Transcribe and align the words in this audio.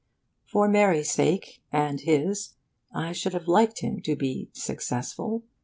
For 0.47 0.67
Mary's 0.67 1.11
sake, 1.11 1.61
and 1.71 2.01
his, 2.01 2.55
I 2.91 3.11
should 3.11 3.33
have 3.33 3.47
liked 3.47 3.81
him 3.81 4.01
to 4.01 4.15
be 4.15 4.49
'successful. 4.51 5.43